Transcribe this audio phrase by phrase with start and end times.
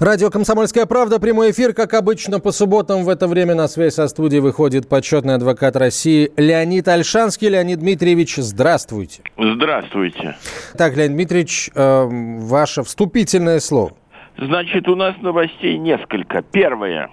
[0.00, 4.06] Радио «Комсомольская правда», прямой эфир, как обычно, по субботам в это время на связь со
[4.06, 7.48] студией выходит почетный адвокат России Леонид Альшанский.
[7.48, 9.22] Леонид Дмитриевич, здравствуйте.
[9.36, 10.36] Здравствуйте.
[10.76, 13.90] Так, Леонид Дмитриевич, э, ваше вступительное слово.
[14.36, 16.42] Значит, у нас новостей несколько.
[16.42, 17.10] Первое.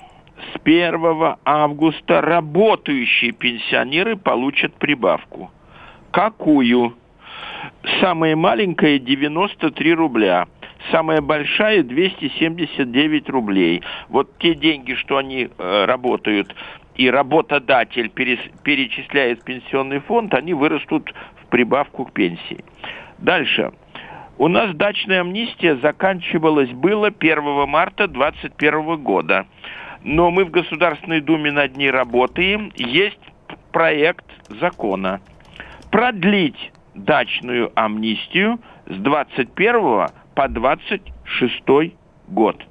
[0.53, 5.49] С 1 августа работающие пенсионеры получат прибавку.
[6.11, 6.93] Какую?
[7.99, 10.45] Самая маленькая 93 рубля
[10.91, 13.81] самая большая 279 рублей.
[14.09, 16.55] Вот те деньги, что они э, работают,
[16.95, 22.63] и работодатель перечисляет в пенсионный фонд, они вырастут в прибавку к пенсии.
[23.17, 23.71] Дальше.
[24.37, 29.45] У нас дачная амнистия заканчивалась было 1 марта 2021 года.
[30.03, 32.71] Но мы в Государственной Думе над ней работаем.
[32.75, 33.19] Есть
[33.71, 35.21] проект закона.
[35.89, 41.63] Продлить дачную амнистию с 21 по 26
[42.27, 42.61] год.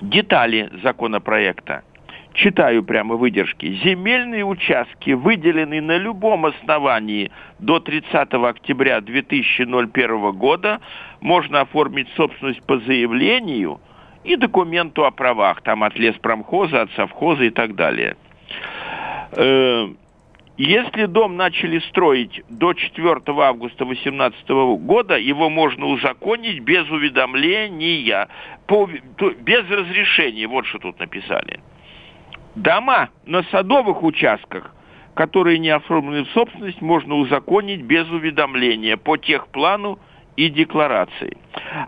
[0.00, 1.82] Детали законопроекта.
[2.32, 3.74] Читаю прямо выдержки.
[3.84, 10.80] Земельные участки, выделенные на любом основании до 30 октября 2001 года,
[11.20, 13.80] можно оформить собственность по заявлению
[14.22, 18.16] и документу о правах, там от леспромхоза, от совхоза и так далее.
[20.62, 24.48] Если дом начали строить до 4 августа 2018
[24.84, 28.28] года, его можно узаконить без уведомления,
[28.66, 30.46] по, без разрешения.
[30.46, 31.60] Вот что тут написали.
[32.56, 34.74] Дома на садовых участках,
[35.14, 39.98] которые не оформлены в собственность, можно узаконить без уведомления по техплану
[40.36, 41.36] и декларации.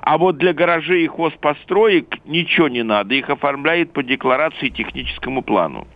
[0.01, 5.43] А вот для гаражей и хозпостроек ничего не надо, их оформляют по декларации и техническому
[5.43, 5.87] плану.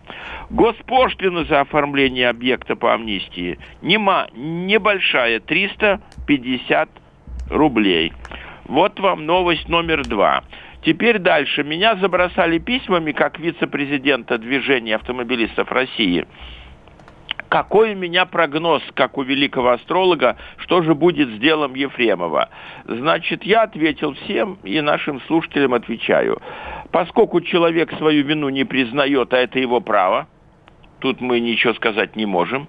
[0.49, 6.89] Госпошлина за оформление объекта по амнистии нема, небольшая, 350
[7.49, 8.13] рублей.
[8.65, 10.43] Вот вам новость номер два.
[10.83, 11.63] Теперь дальше.
[11.63, 16.25] Меня забросали письмами как вице-президента движения автомобилистов России–
[17.49, 22.49] какой у меня прогноз, как у великого астролога, что же будет с делом Ефремова?
[22.85, 26.41] Значит, я ответил всем и нашим слушателям отвечаю.
[26.91, 30.27] Поскольку человек свою вину не признает, а это его право,
[30.99, 32.67] тут мы ничего сказать не можем,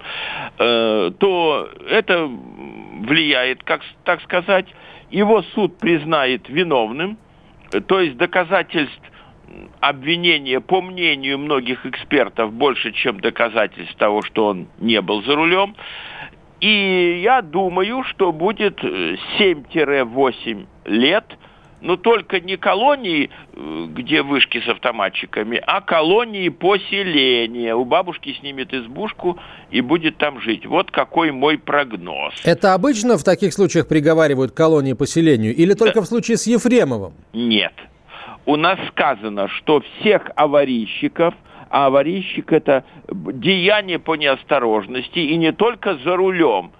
[0.57, 2.29] э, то это
[2.99, 4.67] влияет, как так сказать,
[5.09, 7.17] его суд признает виновным,
[7.87, 9.08] то есть доказательств
[9.79, 15.75] обвинение, по мнению многих экспертов, больше, чем доказательств того, что он не был за рулем.
[16.59, 21.25] И я думаю, что будет 7-8 э, лет,
[21.81, 27.73] но только не колонии, э, где вышки с автоматчиками, а колонии поселения.
[27.75, 29.39] У бабушки снимет избушку
[29.71, 30.65] и будет там жить.
[30.65, 32.33] Вот какой мой прогноз.
[32.43, 36.01] Это обычно в таких случаях приговаривают колонии поселению или только да.
[36.01, 37.13] в случае с Ефремовым?
[37.31, 37.73] Нет
[38.49, 41.35] у нас сказано, что всех аварийщиков,
[41.69, 46.71] а аварийщик это деяние по неосторожности, и не только за рулем,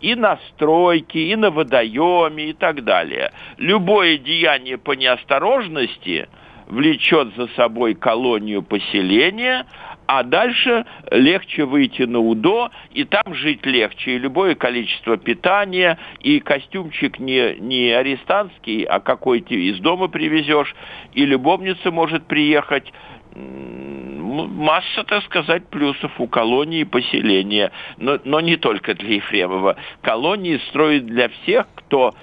[0.00, 3.32] и на стройке, и на водоеме, и так далее.
[3.58, 6.30] Любое деяние по неосторожности
[6.66, 9.66] влечет за собой колонию поселения,
[10.08, 14.12] а дальше легче выйти на УДО, и там жить легче.
[14.12, 20.74] И любое количество питания, и костюмчик не, не арестантский, а какой-то из дома привезешь,
[21.12, 22.90] и любовница может приехать.
[23.34, 29.76] Масса, так сказать, плюсов у колонии поселения, но, но не только для Ефремова.
[30.00, 32.14] Колонии строят для всех, кто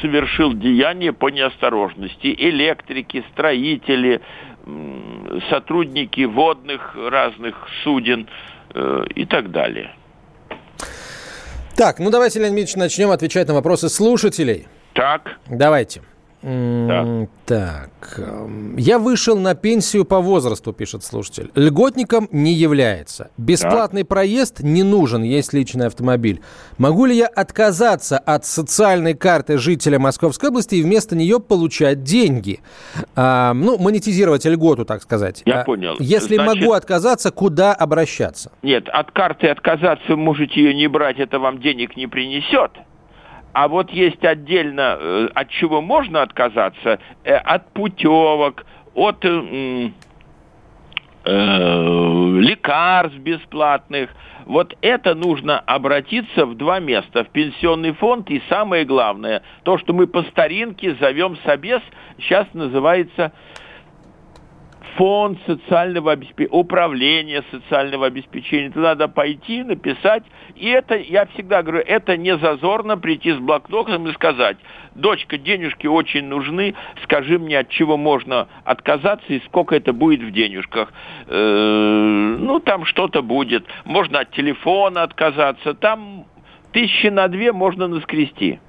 [0.00, 2.34] совершил деяние по неосторожности.
[2.38, 4.20] Электрики, строители,
[5.50, 7.54] сотрудники водных разных
[7.84, 8.28] суден
[8.74, 9.94] э, и так далее.
[11.76, 14.66] Так, ну давайте, Леонид Ильич, начнем отвечать на вопросы слушателей.
[14.94, 15.38] Так.
[15.48, 16.02] Давайте.
[16.46, 17.26] Да.
[17.44, 18.18] Так.
[18.18, 21.50] Эм, я вышел на пенсию по возрасту, пишет слушатель.
[21.56, 23.30] Льготником не является.
[23.36, 24.10] Бесплатный так.
[24.10, 26.40] проезд не нужен, есть личный автомобиль.
[26.78, 32.60] Могу ли я отказаться от социальной карты жителя Московской области и вместо нее получать деньги?
[33.16, 35.42] А, ну, монетизировать льготу, так сказать.
[35.46, 35.96] Я а, понял.
[35.98, 36.60] Если Значит...
[36.60, 38.52] могу отказаться, куда обращаться?
[38.62, 42.70] Нет, от карты отказаться можете ее не брать, это вам денег не принесет.
[43.56, 49.88] А вот есть отдельно, э, от чего можно отказаться, э, от путевок, от э,
[51.24, 54.10] лекарств бесплатных.
[54.44, 59.94] Вот это нужно обратиться в два места, в пенсионный фонд и самое главное, то, что
[59.94, 61.80] мы по старинке зовем собес,
[62.18, 63.32] сейчас называется
[64.96, 68.70] фонд социального обеспечения, управление социального обеспечения.
[68.70, 70.24] Туда надо пойти, написать.
[70.54, 74.56] И это, я всегда говорю, это не зазорно прийти с блокнотом и сказать,
[74.94, 80.30] дочка, денежки очень нужны, скажи мне, от чего можно отказаться и сколько это будет в
[80.30, 80.92] денежках.
[81.26, 83.64] Э, ну, там что-то будет.
[83.84, 85.74] Можно от телефона отказаться.
[85.74, 86.24] Там
[86.72, 88.60] тысячи на две можно наскрести.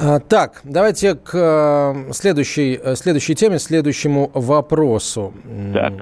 [0.00, 5.32] А, так, давайте к э, следующей, э, следующей теме, следующему вопросу.
[5.74, 5.92] Так.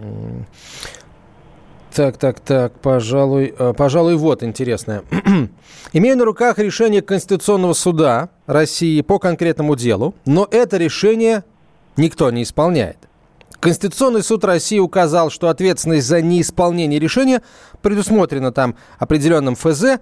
[1.94, 5.02] Так, так, так, пожалуй, э, пожалуй, вот интересное.
[5.94, 11.42] Имею на руках решение Конституционного суда России по конкретному делу, но это решение
[11.96, 12.98] никто не исполняет.
[13.60, 17.42] Конституционный суд России указал, что ответственность за неисполнение решения
[17.82, 19.98] предусмотрена там определенным ФЗ.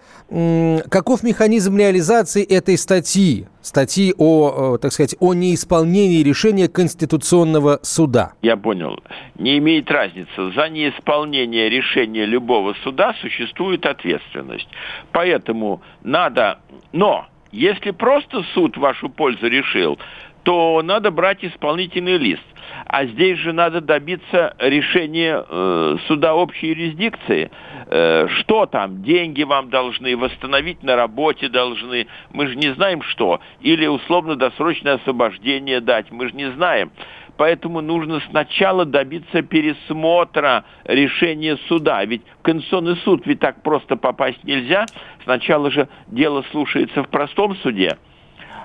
[0.91, 3.47] Каков механизм реализации этой статьи?
[3.63, 8.33] Статьи о, так сказать, о неисполнении решения Конституционного суда.
[8.43, 8.99] Я понял.
[9.39, 10.53] Не имеет разницы.
[10.55, 14.69] За неисполнение решения любого суда существует ответственность.
[15.13, 16.59] Поэтому надо...
[16.93, 19.99] Но если просто суд вашу пользу решил,
[20.43, 22.43] то надо брать исполнительный лист.
[22.87, 27.51] А здесь же надо добиться решения э, суда общей юрисдикции.
[27.87, 29.03] Э, что там?
[29.03, 32.07] Деньги вам должны, восстановить на работе должны.
[32.33, 33.41] Мы же не знаем, что.
[33.61, 36.11] Или условно-досрочное освобождение дать.
[36.11, 36.91] Мы же не знаем.
[37.37, 42.05] Поэтому нужно сначала добиться пересмотра решения суда.
[42.05, 44.87] Ведь в Конституционный суд ведь так просто попасть нельзя.
[45.25, 47.97] Сначала же дело слушается в простом суде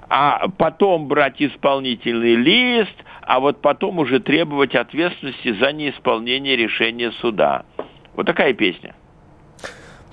[0.10, 7.64] а потом брать исполнительный лист, а вот потом уже требовать ответственности за неисполнение решения суда.
[8.16, 8.96] Вот такая песня.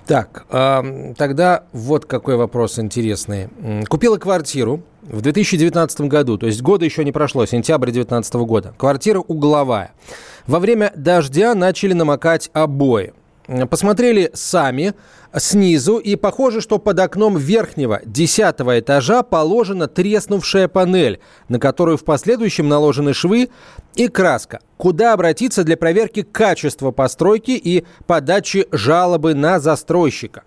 [0.07, 3.49] Так, э, тогда вот какой вопрос интересный.
[3.89, 8.75] Купила квартиру в 2019 году, то есть года еще не прошло, сентябрь 2019 года.
[8.79, 9.93] Квартира угловая.
[10.47, 13.15] Во время дождя начали намокать обои.
[13.71, 14.95] Посмотрели сами
[15.37, 22.05] снизу, и похоже, что под окном верхнего десятого этажа положена треснувшая панель, на которую в
[22.05, 23.51] последующем наложены швы
[23.95, 24.61] и краска.
[24.77, 30.43] Куда обратиться для проверки качества постройки и подачи жалобы на застройщика?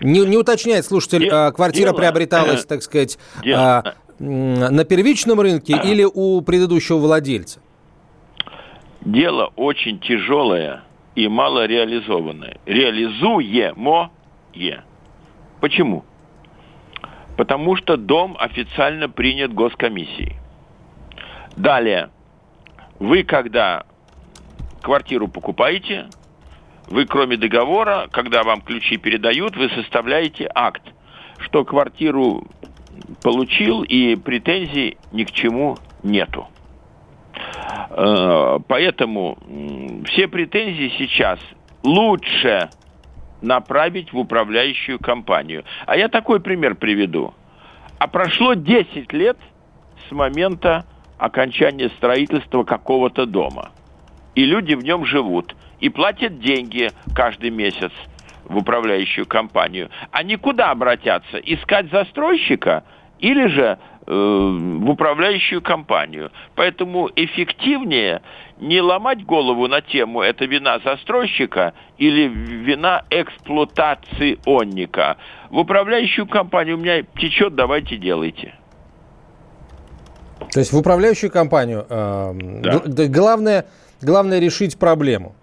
[0.00, 3.96] Не, не уточняет слушатель, Дело, квартира дело, приобреталась, так сказать, дело.
[4.18, 7.60] на первичном рынке или у предыдущего владельца?
[9.04, 12.58] Дело очень тяжелое и мало реализованное.
[12.66, 14.10] Реализуемо.
[15.60, 16.04] Почему?
[17.36, 20.36] Потому что дом официально принят госкомиссией.
[21.56, 22.10] Далее,
[22.98, 23.84] вы когда
[24.82, 26.08] квартиру покупаете,
[26.88, 30.82] вы кроме договора, когда вам ключи передают, вы составляете акт,
[31.38, 32.46] что квартиру
[33.22, 36.48] получил и претензий ни к чему нету.
[37.90, 39.38] Э, поэтому
[40.06, 41.38] все претензии сейчас
[41.82, 42.70] лучше
[43.42, 45.64] направить в управляющую компанию.
[45.86, 47.34] А я такой пример приведу.
[47.98, 49.36] А прошло 10 лет
[50.08, 50.84] с момента
[51.18, 53.70] окончания строительства какого-то дома.
[54.34, 55.54] И люди в нем живут.
[55.80, 57.92] И платят деньги каждый месяц
[58.44, 59.90] в управляющую компанию.
[60.10, 61.38] Они куда обратятся?
[61.38, 62.84] Искать застройщика?
[63.18, 66.30] Или же в управляющую компанию.
[66.54, 68.22] Поэтому эффективнее
[68.58, 75.18] не ломать голову на тему «это вина застройщика» или «вина эксплуатационника».
[75.50, 78.54] В управляющую компанию у меня течет, давайте делайте.
[80.52, 83.06] То есть в управляющую компанию э, да.
[83.06, 83.66] главное,
[84.00, 85.36] главное решить проблему.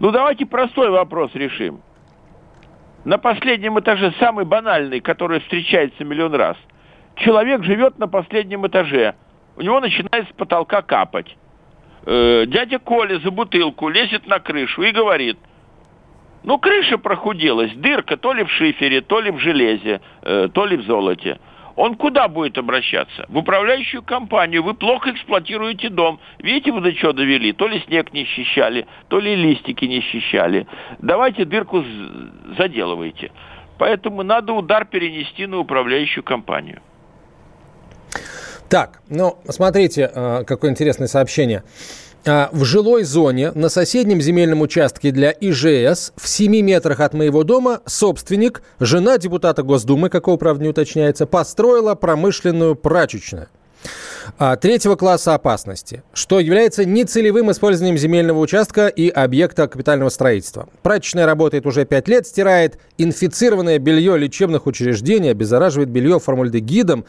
[0.00, 1.80] Ну давайте простой вопрос решим.
[3.04, 6.56] На последнем этаже самый банальный, который встречается миллион раз–
[7.20, 9.14] человек живет на последнем этаже.
[9.56, 11.36] У него начинает с потолка капать.
[12.06, 15.38] Э, дядя Коля за бутылку лезет на крышу и говорит,
[16.42, 20.76] ну, крыша прохудилась, дырка то ли в шифере, то ли в железе, э, то ли
[20.76, 21.38] в золоте.
[21.76, 23.26] Он куда будет обращаться?
[23.28, 24.62] В управляющую компанию.
[24.62, 26.18] Вы плохо эксплуатируете дом.
[26.38, 27.52] Видите, вы до чего довели?
[27.52, 30.66] То ли снег не счищали, то ли листики не счищали.
[30.98, 31.84] Давайте дырку
[32.58, 33.30] заделывайте.
[33.78, 36.82] Поэтому надо удар перенести на управляющую компанию.
[38.70, 41.64] Так, ну, смотрите, э, какое интересное сообщение.
[42.24, 47.42] А, в жилой зоне на соседнем земельном участке для ИЖС в 7 метрах от моего
[47.42, 53.48] дома собственник, жена депутата Госдумы, какого, правда, не уточняется, построила промышленную прачечную
[54.60, 60.68] третьего класса опасности, что является нецелевым использованием земельного участка и объекта капитального строительства.
[60.82, 67.04] Прачечная работает уже 5 лет, стирает инфицированное белье лечебных учреждений, обеззараживает белье формальдегидом.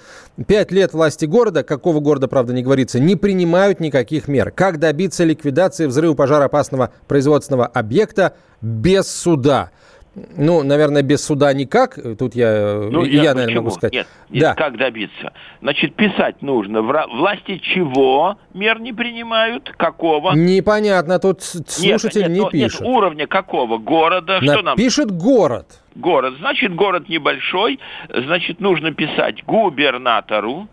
[0.46, 4.52] 5 лет власти города, какого города, правда, не говорится, не принимают никаких мер.
[4.52, 9.72] Как добиться ликвидации взрыва пожароопасного производственного объекта без суда?
[10.14, 11.98] Ну, наверное, без суда никак.
[12.20, 13.94] Тут я, ну, я, я наверное, могу сказать.
[13.94, 14.56] Нет, нет, да.
[14.56, 15.32] как добиться?
[15.62, 16.82] Значит, писать нужно.
[16.82, 19.72] Власти чего мер не принимают?
[19.78, 20.34] Какого?
[20.34, 21.18] Непонятно.
[21.20, 22.82] Тут слушатель нет, нет, не пишет.
[22.82, 23.78] Нет, уровня какого?
[23.78, 24.42] Города?
[24.42, 24.76] На, что нам?
[24.76, 25.68] Пишет город.
[25.96, 26.34] Город.
[26.40, 27.80] Значит, город небольшой.
[28.10, 30.68] Значит, нужно писать губернатору.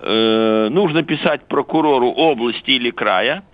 [0.00, 3.44] Э, нужно писать прокурору области или края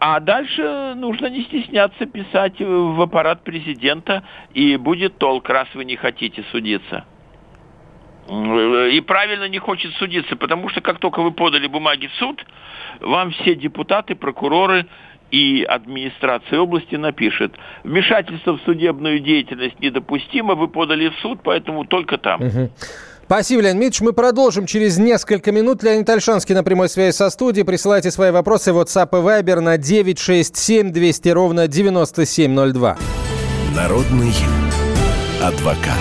[0.00, 4.22] а дальше нужно не стесняться писать в аппарат президента,
[4.54, 7.04] и будет толк, раз вы не хотите судиться.
[8.28, 12.44] И правильно не хочет судиться, потому что как только вы подали бумаги в суд,
[13.00, 14.86] вам все депутаты, прокуроры
[15.30, 17.52] и администрация области напишет,
[17.84, 22.40] вмешательство в судебную деятельность недопустимо, вы подали в суд, поэтому только там.
[22.40, 22.70] Угу.
[23.30, 24.00] Спасибо, Леонид Ильич.
[24.00, 25.84] Мы продолжим через несколько минут.
[25.84, 27.64] Леонид Альшанский на прямой связи со студией.
[27.64, 32.98] Присылайте свои вопросы в WhatsApp и Viber на 967 200 ровно 9702.
[33.76, 34.34] Народный
[35.40, 35.96] адвокат.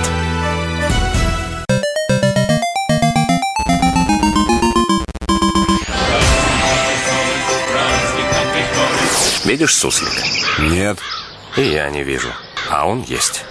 [9.45, 10.23] Видишь суслика?
[10.61, 10.97] Нет.
[11.57, 12.29] И я не вижу.
[12.71, 13.45] А он есть.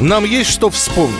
[0.00, 1.16] Нам есть что вспомнить.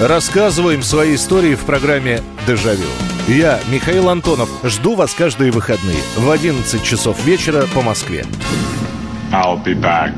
[0.00, 2.86] Рассказываем свои истории в программе «Дежавю».
[3.28, 8.24] Я, Михаил Антонов, жду вас каждые выходные в 11 часов вечера по Москве.
[9.32, 10.14] I'll be back.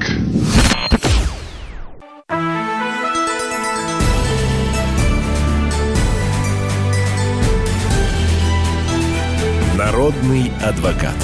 [9.76, 11.16] Народный адвокат.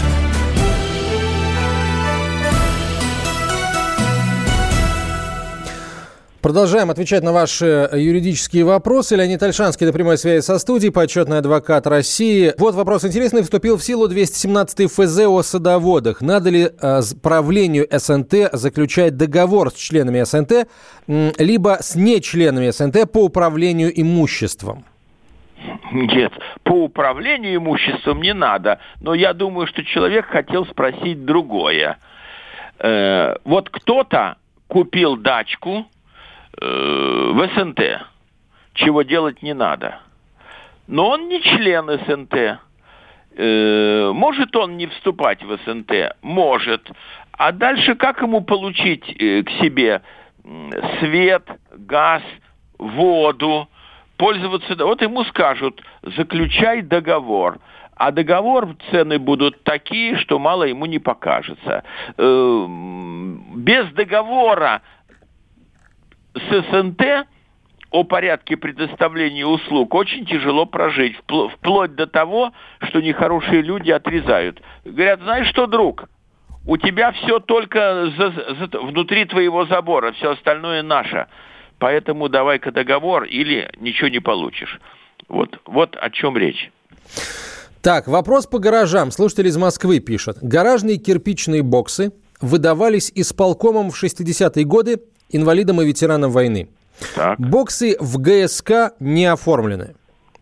[6.45, 9.17] Продолжаем отвечать на ваши юридические вопросы.
[9.17, 12.53] Леонид Альшанский на прямой связи со студией, почетный адвокат России.
[12.59, 13.43] Вот вопрос интересный.
[13.43, 16.21] Вступил в силу 217 ФЗ о садоводах.
[16.21, 20.69] Надо ли э, правлению СНТ заключать договор с членами СНТ,
[21.09, 24.85] э, либо с нечленами СНТ по управлению имуществом?
[25.93, 26.33] Нет,
[26.63, 28.81] по управлению имуществом не надо.
[29.01, 31.97] Но я думаю, что человек хотел спросить другое.
[32.81, 34.37] Э, вот кто-то
[34.69, 35.94] купил дачку, Э,
[36.61, 37.81] в СНТ,
[38.75, 40.01] чего делать не надо.
[40.87, 42.61] Но он не член СНТ.
[43.37, 46.17] Э, может он не вступать в СНТ?
[46.23, 46.91] Может.
[47.33, 50.03] А дальше как ему получить э, к себе
[51.01, 52.23] свет, газ,
[52.79, 53.69] воду,
[54.19, 54.77] пользоваться...
[54.85, 57.59] Вот ему скажут, заключай договор.
[57.97, 61.85] А договор цены будут такие, что мало ему не покажется.
[62.19, 64.83] Без договора
[66.35, 67.27] с СНТ
[67.91, 74.61] о порядке предоставления услуг очень тяжело прожить, вплоть до того, что нехорошие люди отрезают.
[74.85, 76.09] Говорят, знаешь что, друг,
[76.67, 81.27] у тебя все только за, за, внутри твоего забора, все остальное наше.
[81.79, 84.81] Поэтому давай-ка договор или ничего не получишь.
[85.29, 86.71] Вот, вот о чем речь.
[87.81, 89.11] Так, вопрос по гаражам.
[89.11, 90.39] Слушатель из Москвы пишет.
[90.41, 95.01] Гаражные кирпичные боксы выдавались исполкомом в 60-е годы
[95.31, 96.69] инвалидам и ветеранам войны.
[97.15, 97.39] Так.
[97.41, 99.95] Боксы в ГСК не оформлены.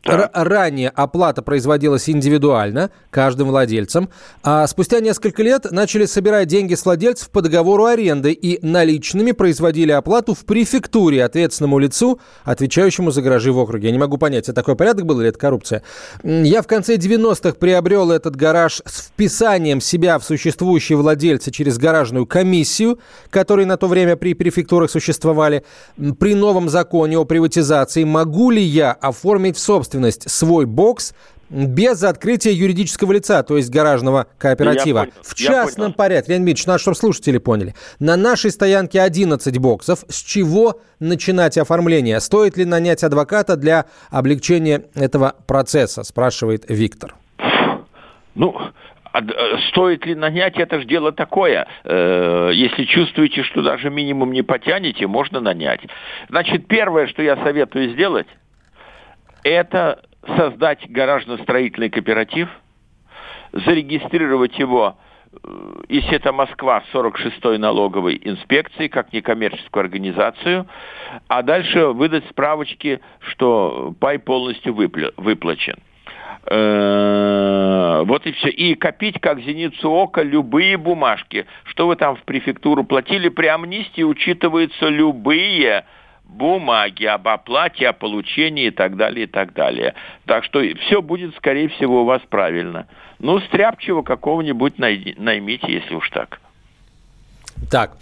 [0.05, 4.09] Ранее оплата производилась индивидуально, каждым владельцем,
[4.43, 9.93] а спустя несколько лет начали собирать деньги с владельцев по договору аренды и наличными производили
[9.93, 13.89] оплату в префектуре ответственному лицу, отвечающему за гаражи в округе.
[13.89, 15.83] Я не могу понять, это такой порядок был или это коррупция?
[16.25, 22.27] Я в конце 90-х приобрел этот гараж с вписанием себя в существующие владельцы через гаражную
[22.27, 22.99] комиссию,
[23.31, 25.65] которые на то время при префектурах существовали.
[26.19, 31.15] При новом законе о приватизации могу ли я оформить в собственность собственность свой бокс
[31.51, 35.01] без открытия юридического лица, то есть гаражного кооператива.
[35.01, 37.75] понял, в частном порядке, Леонид Ильич, надо, чтобы слушатели поняли.
[38.01, 40.05] На нашей стоянке 11 боксов.
[40.09, 42.21] С чего начинать оформление?
[42.21, 47.17] Стоит ли нанять адвоката для облегчения этого процесса, спрашивает Виктор.
[48.35, 48.57] Ну,
[49.13, 49.19] э,
[49.69, 51.67] стоит ли нанять, это же дело такое.
[51.85, 55.81] Э, если чувствуете, что даже минимум не потянете, можно нанять.
[56.31, 58.27] Значит, первое, что я советую сделать–
[59.43, 60.03] это
[60.37, 62.49] создать гаражно-строительный кооператив,
[63.53, 64.97] зарегистрировать его
[65.33, 70.67] Э, если это Москва, 46-й налоговой инспекции, как некоммерческую организацию,
[71.29, 75.77] а дальше выдать справочки, что пай полностью выплачен.
[76.47, 78.49] Э, вот и все.
[78.49, 81.47] И копить, как зеницу ока, любые бумажки.
[81.65, 83.29] Что вы там в префектуру платили?
[83.29, 85.85] При амнистии учитываются любые
[86.33, 89.95] бумаги об оплате, о получении и так далее, и так далее.
[90.27, 92.87] Так что все будет, скорее всего, у вас правильно.
[93.19, 96.41] Ну, стряпчего какого-нибудь наймите, если уж так.
[97.71, 97.97] Так.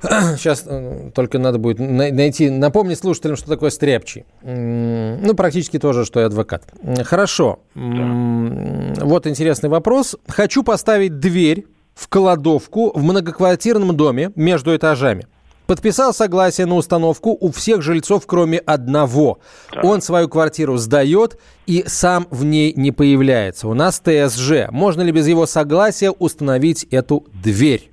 [0.02, 4.24] Сейчас э, только надо будет найти, напомнить слушателям, что такое стряпчий.
[4.42, 6.62] Ну, практически то же, что и адвокат.
[7.04, 7.60] Хорошо.
[7.74, 9.04] Да.
[9.04, 10.16] Вот интересный вопрос.
[10.28, 15.26] Хочу поставить дверь в кладовку в многоквартирном доме между этажами.
[15.68, 19.38] Подписал согласие на установку у всех жильцов, кроме одного.
[19.70, 19.84] Так.
[19.84, 23.68] Он свою квартиру сдает и сам в ней не появляется.
[23.68, 24.70] У нас ТСЖ.
[24.70, 27.90] Можно ли без его согласия установить эту дверь?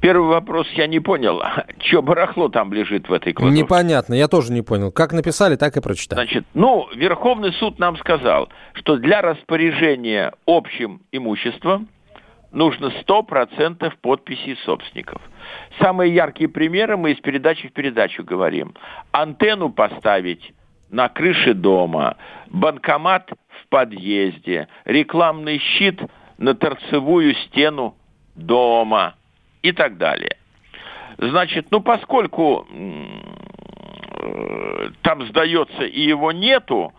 [0.00, 1.40] Первый вопрос я не понял.
[1.78, 3.62] Что барахло там лежит в этой кладовке?
[3.62, 4.90] Непонятно, я тоже не понял.
[4.90, 6.16] Как написали, так и прочитал.
[6.16, 11.86] Значит, ну, Верховный суд нам сказал, что для распоряжения общим имуществом
[12.52, 15.20] нужно 100% подписей собственников.
[15.80, 18.74] Самые яркие примеры мы из передачи в передачу говорим.
[19.12, 20.52] Антенну поставить
[20.90, 22.16] на крыше дома,
[22.48, 26.00] банкомат в подъезде, рекламный щит
[26.38, 27.94] на торцевую стену
[28.34, 29.14] дома
[29.62, 30.36] и так далее.
[31.18, 32.80] Значит, ну поскольку э,
[35.02, 36.92] там сдается и его нету,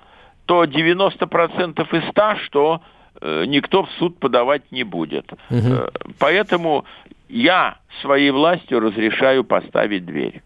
[0.46, 2.82] то 90% из 100, что
[3.22, 5.32] никто в суд подавать не будет.
[5.50, 6.14] Угу.
[6.18, 6.86] Поэтому
[7.30, 10.42] я своей властью разрешаю поставить дверь.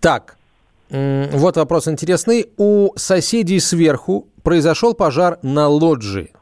[0.00, 0.36] Так,
[0.90, 2.46] вот вопрос интересный.
[2.56, 6.32] У соседей сверху произошел пожар на лоджии.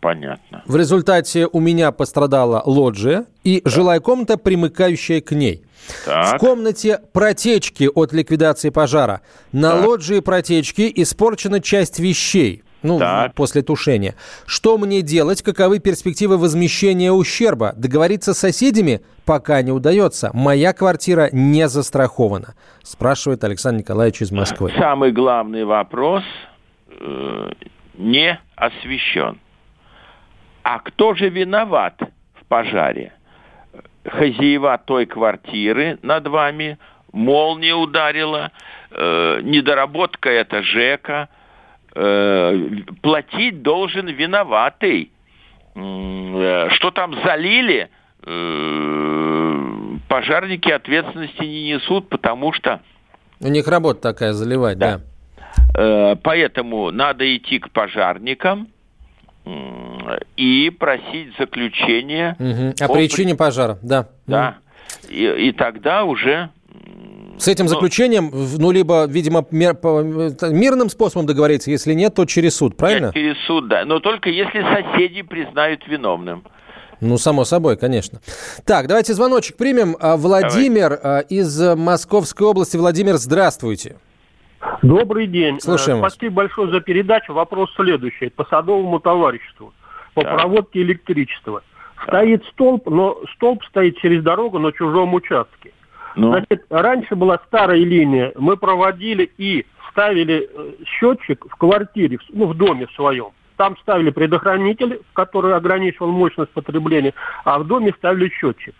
[0.00, 0.62] Понятно.
[0.66, 3.70] В результате у меня пострадала лоджия и да.
[3.70, 5.64] жилая комната, примыкающая к ней.
[6.04, 6.36] Так.
[6.36, 9.22] В комнате протечки от ликвидации пожара.
[9.52, 9.86] На так.
[9.86, 13.34] лоджии протечки испорчена часть вещей ну, так.
[13.34, 14.14] после тушения.
[14.46, 15.42] Что мне делать?
[15.42, 17.72] Каковы перспективы возмещения ущерба?
[17.76, 20.30] Договориться с соседями пока не удается.
[20.34, 24.70] Моя квартира не застрахована, спрашивает Александр Николаевич из Москвы.
[24.78, 26.22] Самый главный вопрос
[26.90, 27.52] э,
[27.94, 29.40] не освещен.
[30.62, 31.98] А кто же виноват
[32.34, 33.14] в пожаре?
[34.06, 36.78] Хозяева той квартиры над вами,
[37.12, 38.52] молния ударила,
[38.90, 41.30] э, недоработка это ЖЭКа–
[41.94, 42.68] э,
[43.02, 45.10] платить должен виноватый.
[45.74, 47.88] Э, что там залили,
[48.24, 52.80] э, пожарники ответственности не несут, потому что...
[53.40, 54.98] У них работа такая, заливать, да.
[54.98, 56.16] да.
[56.22, 58.68] Поэтому надо идти к пожарникам
[60.36, 62.36] и просить заключение.
[62.38, 62.74] Угу.
[62.80, 64.08] О, о причине пожара, да.
[64.26, 64.58] Да.
[65.08, 66.50] И, и тогда уже
[67.38, 72.76] с этим заключением, ну, либо, видимо, мир, мирным способом договориться, если нет, то через суд,
[72.76, 73.06] правильно?
[73.06, 73.84] Нет, через суд, да.
[73.84, 76.44] Но только если соседи признают виновным.
[77.00, 78.20] Ну, само собой, конечно.
[78.64, 79.96] Так, давайте звоночек примем.
[80.00, 81.20] А, Владимир Давай.
[81.20, 82.76] А, из Московской области.
[82.76, 83.96] Владимир, здравствуйте.
[84.80, 85.60] Добрый день.
[85.60, 86.34] Слушаем Спасибо вас.
[86.34, 87.34] большое за передачу.
[87.34, 88.30] Вопрос следующий.
[88.30, 89.74] По садовому товариществу.
[90.14, 90.34] По так.
[90.34, 91.62] проводке электричества.
[92.06, 95.72] Стоит столб, но столб стоит через дорогу на чужом участке.
[96.16, 96.28] Ну.
[96.28, 102.54] Значит, раньше была старая линия, мы проводили и ставили э, счетчик в квартире, ну, в
[102.56, 103.28] доме своем.
[103.56, 108.74] Там ставили предохранитель, который ограничивал мощность потребления, а в доме ставили счетчик.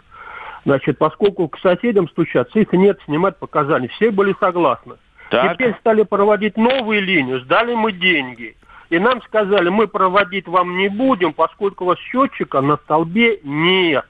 [0.64, 3.88] Значит, поскольку к соседям стучаться, их нет, снимать показания.
[3.88, 4.94] Все были согласны.
[5.30, 5.54] Так.
[5.54, 8.56] Теперь стали проводить новую линию, сдали мы деньги.
[8.90, 14.06] И нам сказали, мы проводить вам не будем, поскольку у вас счетчика на столбе нет.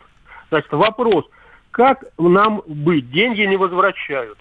[0.50, 1.24] Значит, вопрос,
[1.74, 3.10] как нам быть?
[3.10, 4.38] Деньги не возвращают.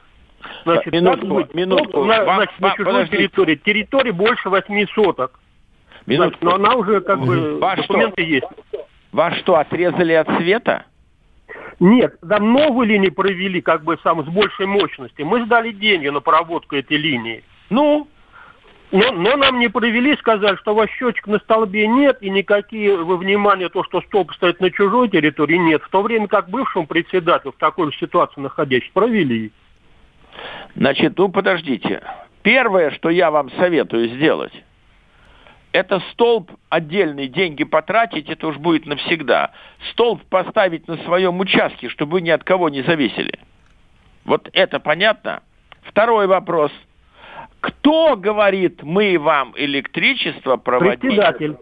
[0.66, 1.54] Значит, минутку, как быть?
[1.56, 2.04] минутку.
[2.04, 3.18] На, вам, значит, на чужой подождите.
[3.18, 3.56] территории.
[3.56, 5.40] Территории больше 8 соток.
[6.06, 6.30] Минутку.
[6.30, 8.32] Значит, но она уже как бы Ваш документы что?
[8.32, 8.48] есть.
[9.12, 10.86] Вас что, отрезали от света?
[11.80, 15.26] Нет, там новую линию провели как бы сам с большей мощностью.
[15.26, 17.44] Мы сдали деньги на проводку этой линии.
[17.72, 18.08] Ну,
[18.94, 22.96] но, но нам не провели, сказали, что у вас счетчик на столбе нет, и никакие
[22.96, 25.82] во внимание то, что столб стоит на чужой территории, нет.
[25.82, 29.52] В то время как бывшему председателю в такой ситуации находясь, провели.
[30.76, 32.04] Значит, ну подождите.
[32.44, 34.54] Первое, что я вам советую сделать,
[35.72, 39.54] это столб отдельные деньги потратить, это уж будет навсегда.
[39.90, 43.40] Столб поставить на своем участке, чтобы вы ни от кого не зависели.
[44.24, 45.42] Вот это понятно?
[45.82, 46.72] Второй вопрос–
[47.64, 51.00] Кто говорит, мы вам электричество проводим?
[51.00, 51.58] Председатель.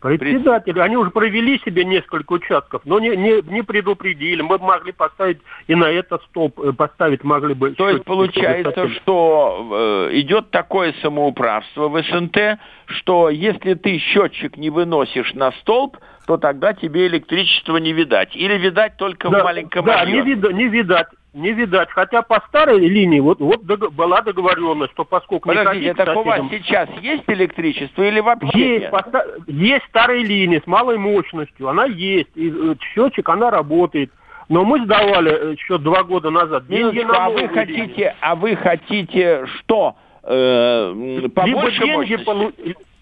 [0.00, 4.42] Председатель, они уже провели себе несколько участков, но не, не, не предупредили.
[4.42, 7.70] Мы могли поставить и на этот столб э, поставить могли бы.
[7.70, 14.70] То есть получается, что э, идет такое самоуправство в СНТ, что если ты счетчик не
[14.70, 18.36] выносишь на столб, то тогда тебе электричество не видать.
[18.36, 21.90] Или видать только да, в маленьком Да, не, вида, не видать не видать.
[21.90, 26.88] Хотя по старой линии вот, вот была договоренность, что поскольку Подождите, так у вас сейчас
[27.02, 29.04] есть электричество или вообще Есть, по,
[29.48, 34.10] есть старая линия с малой мощностью, она есть, и э, счетчик, она работает.
[34.48, 36.66] Но мы сдавали э, еще два года назад.
[36.68, 39.96] Деньги на а вы хотите, а вы хотите что?
[40.22, 42.52] Э, либо деньги, полу...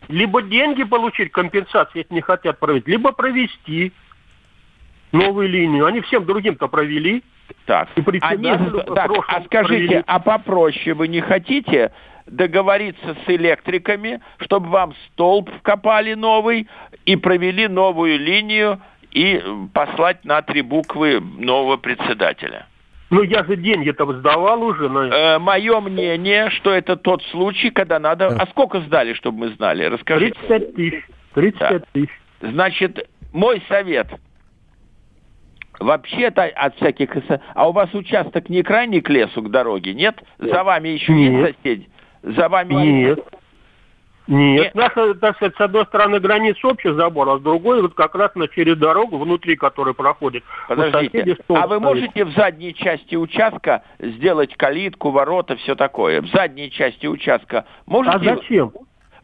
[0.09, 3.92] либо деньги получить компенсацию, если не хотят провести, либо провести
[5.12, 5.85] новую линию.
[5.85, 7.23] Они всем другим-то провели.
[7.67, 7.88] Так,
[8.21, 8.51] они,
[8.95, 10.05] так а скажите, провели.
[10.07, 11.93] а попроще вы не хотите
[12.27, 16.69] договориться с электриками, чтобы вам столб вкопали новый
[17.05, 19.43] и провели новую линию и
[19.75, 22.67] послать на три буквы нового председателя?
[23.11, 24.88] Ну, я же деньги-то сдавал уже.
[24.88, 25.35] На...
[25.35, 28.29] Э, мое мнение, что это тот случай, когда надо...
[28.29, 29.85] А сколько сдали, чтобы мы знали?
[29.85, 30.38] Расскажите.
[30.49, 31.05] 35 тысяч.
[31.35, 31.87] 35 да.
[31.93, 32.11] тысяч.
[32.41, 34.09] Значит, мой совет–
[35.83, 37.11] Вообще-то от всяких...
[37.55, 40.23] А у вас участок не крайний к лесу, к дороге, нет?
[40.38, 41.33] За вами еще нет.
[41.33, 41.88] есть соседи?
[42.23, 43.18] За вами нет.
[43.18, 43.29] есть...
[44.29, 44.75] Нет, Нет.
[44.77, 48.33] наша, так сказать, с одной стороны границ общий забор, а с другой вот как раз
[48.37, 50.45] на через дорогу, внутри которой проходит.
[50.68, 56.23] Подождите, а вы можете в задней части участка сделать калитку, ворота, все такое?
[56.23, 58.16] В задней части участка можете...
[58.16, 58.73] А зачем?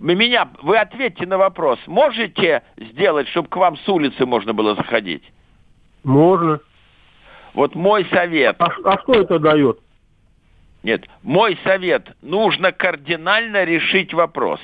[0.00, 1.78] Меня, вы ответьте на вопрос.
[1.86, 5.22] Можете сделать, чтобы к вам с улицы можно было заходить?
[6.08, 6.60] Можно.
[7.52, 8.56] Вот мой совет.
[8.58, 9.78] А, а что это дает?
[10.82, 12.16] Нет, мой совет.
[12.22, 14.60] Нужно кардинально решить вопрос.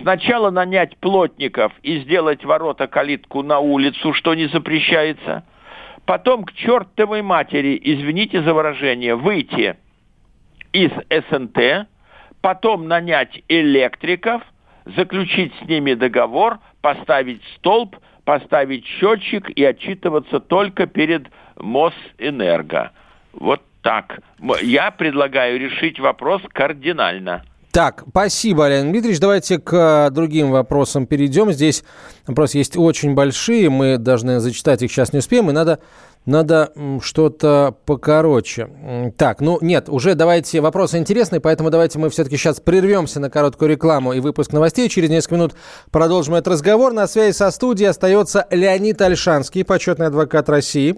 [0.00, 5.44] Сначала нанять плотников и сделать ворота-калитку на улицу, что не запрещается.
[6.04, 9.76] Потом к чертовой матери, извините за выражение, выйти
[10.72, 10.90] из
[11.30, 11.88] СНТ,
[12.40, 14.42] потом нанять электриков,
[14.84, 17.96] заключить с ними договор, поставить столб,
[18.26, 22.90] поставить счетчик и отчитываться только перед Мосэнерго.
[23.32, 24.18] Вот так.
[24.62, 27.44] Я предлагаю решить вопрос кардинально.
[27.76, 29.20] Так, спасибо, Леонид Дмитриевич.
[29.20, 31.52] Давайте к э, другим вопросам перейдем.
[31.52, 31.84] Здесь
[32.26, 35.80] вопросы есть очень большие, мы должны зачитать их сейчас не успеем, и надо
[36.24, 38.70] надо что-то покороче.
[39.18, 43.68] Так, ну нет, уже давайте, вопросы интересные, поэтому давайте мы все-таки сейчас прервемся на короткую
[43.68, 44.88] рекламу и выпуск новостей.
[44.88, 45.54] Через несколько минут
[45.90, 46.94] продолжим этот разговор.
[46.94, 50.96] На связи со студией остается Леонид Альшанский, почетный адвокат России.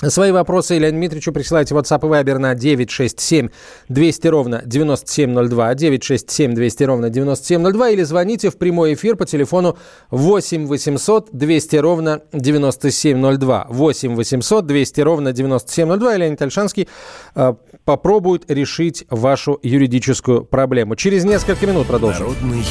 [0.00, 3.48] Свои вопросы Илья Дмитриевичу присылайте в WhatsApp и Viber на 967
[3.88, 9.76] 200 ровно 9702, 967 200 ровно 9702 или звоните в прямой эфир по телефону
[10.12, 13.66] 8 800 200 ровно 9702.
[13.68, 16.88] 8 800 200 ровно 9702 и Леонид Альшанский
[17.34, 20.94] э, попробует решить вашу юридическую проблему.
[20.94, 22.28] Через несколько минут продолжим.
[22.28, 22.64] Народный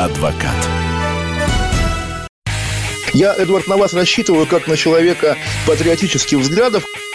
[0.00, 0.93] адвокат.
[3.14, 6.84] Я, Эдвард, на вас рассчитываю как на человека патриотических взглядов.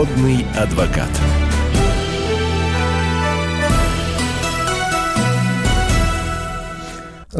[0.00, 1.10] Народный адвокат.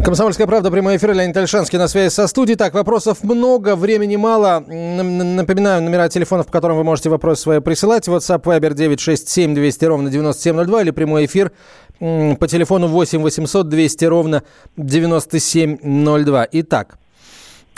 [0.05, 2.59] Комсомольская правда, прямой эфир, Леонид Альшанский на связи со студией.
[2.59, 4.61] Так, вопросов много, времени мало.
[4.61, 8.07] Напоминаю, номера телефонов, по которым вы можете вопросы свои присылать.
[8.09, 11.53] WhatsApp Viber 967 200 ровно 9702 или прямой эфир
[11.99, 14.42] по телефону 8 800 200 ровно
[14.77, 16.49] 9702.
[16.53, 16.99] Итак,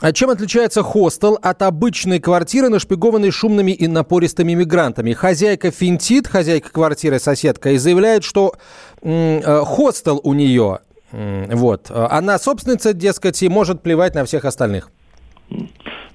[0.01, 5.13] а чем отличается хостел от обычной квартиры, нашпигованной шумными и напористыми мигрантами?
[5.13, 8.55] Хозяйка финтит, хозяйка квартиры, соседка, и заявляет, что
[9.03, 10.81] э, хостел у нее
[11.13, 11.91] вот.
[11.91, 14.91] Она собственница, дескать, и может плевать на всех остальных.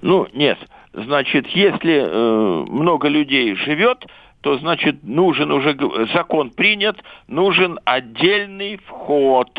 [0.02, 0.58] Ну, нет.
[0.94, 4.04] Значит, если э, много людей живет,
[4.42, 5.78] то, значит, нужен уже,
[6.14, 9.50] закон принят, нужен отдельный вход.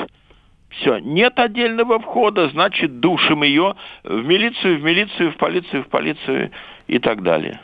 [0.70, 6.50] Все, нет отдельного входа, значит, душим ее в милицию, в милицию, в полицию, в полицию
[6.86, 7.60] и так далее.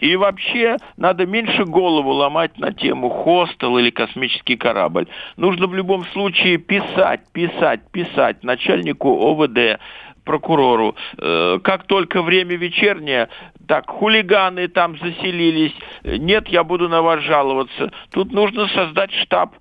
[0.00, 5.08] И вообще надо меньше голову ломать на тему хостел или космический корабль.
[5.36, 9.80] Нужно в любом случае писать, писать, писать начальнику ОВД,
[10.24, 10.94] прокурору.
[11.16, 13.28] Э, как только время вечернее,
[13.66, 15.74] так, хулиганы там заселились,
[16.04, 17.90] нет, я буду на вас жаловаться.
[18.12, 19.54] Тут нужно создать штаб,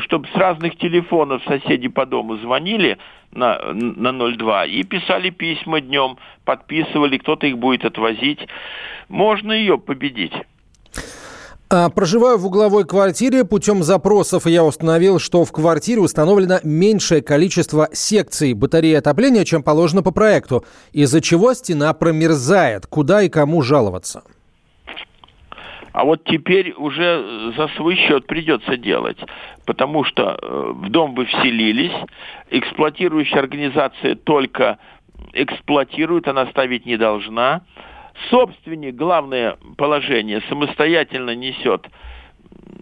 [0.00, 2.98] чтобы с разных телефонов соседи по дому звонили
[3.32, 8.40] на, на 02 и писали письма днем, подписывали, кто-то их будет отвозить
[9.08, 10.32] можно ее победить.
[11.70, 13.44] А, проживаю в угловой квартире.
[13.44, 20.02] Путем запросов я установил, что в квартире установлено меньшее количество секций батареи отопления, чем положено
[20.02, 22.86] по проекту, из-за чего стена промерзает.
[22.86, 24.22] Куда и кому жаловаться?
[25.92, 29.18] А вот теперь уже за свой счет придется делать,
[29.66, 31.94] потому что э, в дом вы вселились,
[32.50, 34.78] эксплуатирующая организация только
[35.32, 37.62] эксплуатирует, она ставить не должна–
[38.30, 41.86] собственник, главное положение, самостоятельно несет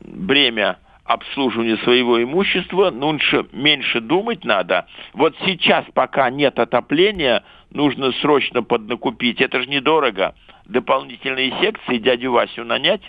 [0.05, 4.87] бремя обслуживания своего имущества, лучше меньше думать надо.
[5.13, 9.41] Вот сейчас, пока нет отопления, нужно срочно поднакупить.
[9.41, 10.35] Это же недорого.
[10.67, 13.03] Дополнительные секции дядю Васю нанять,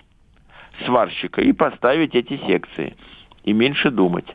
[0.86, 2.96] сварщика, и поставить эти секции.
[3.44, 4.26] И меньше думать.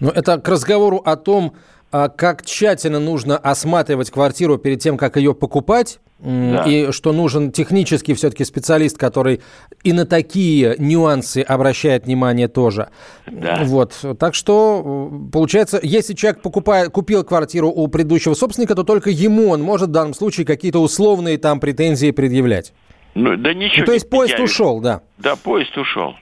[0.00, 1.54] Но это к разговору о том,
[1.92, 6.64] а как тщательно нужно осматривать квартиру перед тем, как ее покупать, да.
[6.64, 9.42] И что нужен технический все-таки специалист, который
[9.84, 12.88] и на такие нюансы обращает внимание тоже.
[13.26, 13.60] Да.
[13.64, 14.02] Вот.
[14.18, 19.62] Так что, получается, если человек покупает, купил квартиру у предыдущего собственника, то только ему он
[19.62, 22.72] может в данном случае какие-то условные там претензии предъявлять.
[23.14, 23.80] Ну, да ничего.
[23.80, 25.02] Ну, то есть поезд ушел, да.
[25.18, 26.14] Да, поезд ушел.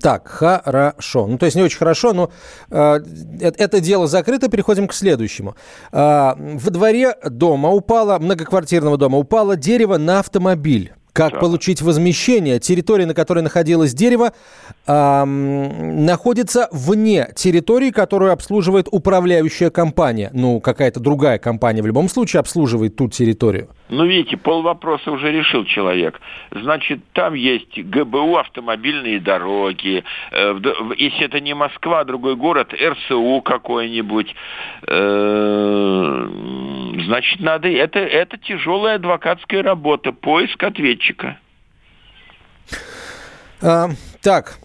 [0.00, 1.26] Так, хорошо.
[1.26, 2.30] Ну, то есть не очень хорошо, но
[2.70, 3.00] э,
[3.40, 4.48] это дело закрыто.
[4.48, 5.54] Переходим к следующему.
[5.92, 10.92] Э, в дворе дома упало, многоквартирного дома, упало дерево на автомобиль.
[11.12, 11.40] Как так.
[11.40, 12.60] получить возмещение?
[12.60, 14.32] Территория, на которой находилось дерево,
[14.86, 20.30] э, находится вне территории, которую обслуживает управляющая компания.
[20.32, 23.68] Ну, какая-то другая компания в любом случае обслуживает ту территорию.
[23.90, 26.20] Ну, видите, пол вопроса уже решил человек.
[26.52, 30.04] Значит, там есть ГБУ, автомобильные дороги.
[30.30, 30.54] Э,
[30.96, 34.32] если это не Москва, а другой город, РСУ какой-нибудь.
[34.86, 36.28] Э,
[37.04, 37.68] значит, надо...
[37.68, 41.38] Это, это тяжелая адвокатская работа, поиск ответчика.
[43.60, 43.88] А,
[44.22, 44.58] так,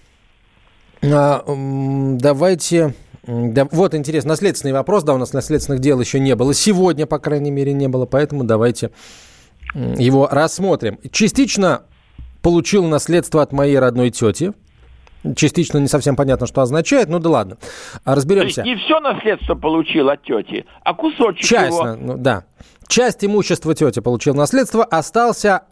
[1.03, 2.93] а, давайте...
[3.27, 6.53] Да, вот интересно, наследственный вопрос, да, у нас наследственных дел еще не было.
[6.53, 8.91] Сегодня, по крайней мере, не было, поэтому давайте
[9.73, 10.99] его рассмотрим.
[11.11, 11.83] Частично
[12.41, 14.53] получил наследство от моей родной тети.
[15.35, 17.57] Частично не совсем понятно, что означает, ну да ладно.
[18.03, 18.61] Разберемся.
[18.61, 21.95] То есть не все наследство получил от тети, а кусочек Часть, его.
[21.95, 22.43] Ну, да.
[22.87, 25.63] Часть имущества тети получил наследство, остался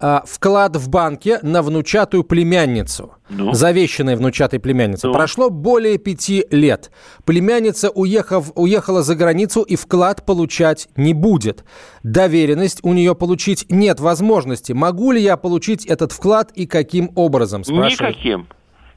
[0.00, 3.14] вклад в банке на внучатую племянницу.
[3.28, 3.52] Ну?
[3.52, 5.06] Завещанной внучатой племянницы.
[5.06, 5.12] Ну?
[5.12, 6.90] Прошло более пяти лет.
[7.24, 11.64] Племянница, уехав, уехала за границу и вклад получать не будет.
[12.02, 14.72] Доверенность у нее получить нет возможности.
[14.72, 17.64] Могу ли я получить этот вклад и каким образом?
[17.64, 18.16] Спрашивает.
[18.16, 18.46] Никаким.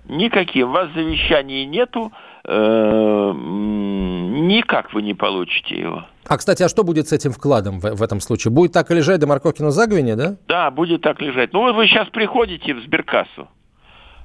[0.07, 0.69] Никаким.
[0.69, 2.11] У вас завещаний нету.
[2.47, 6.05] Э, никак вы не получите его.
[6.27, 8.51] А, кстати, а что будет с этим вкладом в, в этом случае?
[8.51, 10.35] Будет так и лежать до Морковкина заговения, да?
[10.47, 11.53] Да, будет так лежать.
[11.53, 13.47] Ну, вот вы сейчас приходите в сберкассу,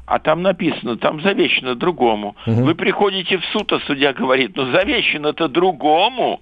[0.06, 2.36] а там написано, там завещено другому.
[2.46, 2.64] Угу.
[2.64, 6.40] Вы приходите в суд, а судья говорит, ну, завещено-то другому,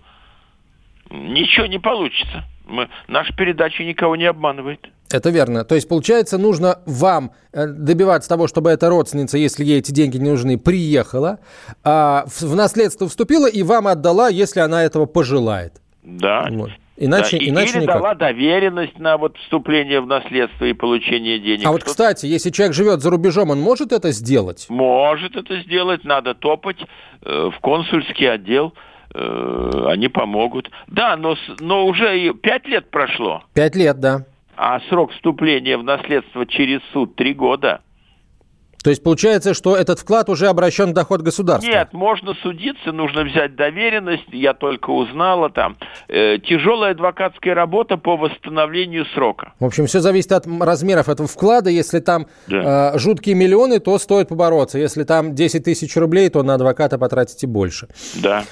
[1.11, 2.45] ничего не получится.
[2.68, 4.88] Мы, наша передача никого не обманывает.
[5.11, 5.64] Это верно.
[5.64, 10.18] То есть, получается, нужно вам э, добиваться того, чтобы эта родственница, если ей эти деньги
[10.18, 11.38] не нужны, приехала,
[11.83, 15.81] а в наследство вступила и вам отдала, если она этого пожелает.
[16.02, 16.48] Да.
[16.50, 16.70] Вот.
[17.00, 17.44] Иначе, да.
[17.44, 17.96] иначе Или никак.
[17.96, 21.66] дала доверенность на вот вступление в наследство и получение денег.
[21.66, 24.66] А вот, кстати, если человек живет за рубежом, он может это сделать?
[24.68, 26.04] Может это сделать.
[26.04, 26.78] Надо топать
[27.22, 28.74] э, в консульский отдел.
[29.14, 30.71] Э, они помогут.
[30.87, 33.42] Да, но, но уже пять лет прошло.
[33.55, 34.25] Пять лет, да
[34.59, 37.81] а срок вступления в наследство через суд три года.
[38.83, 41.68] То есть получается, что этот вклад уже обращен в доход государства?
[41.68, 45.77] Нет, можно судиться, нужно взять доверенность, я только узнала там.
[46.09, 49.53] Э, тяжелая адвокатская работа по восстановлению срока.
[49.59, 51.71] В общем, все зависит от размеров этого вклада.
[51.71, 52.92] Если там да.
[52.94, 54.79] э, жуткие миллионы, то стоит побороться.
[54.79, 57.88] Если там 10 тысяч рублей, то на адвоката потратите больше.
[58.23, 58.44] Да.